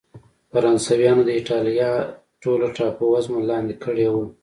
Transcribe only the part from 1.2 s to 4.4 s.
د اېټالیا ټوله ټاپو وزمه لاندې کړې وه.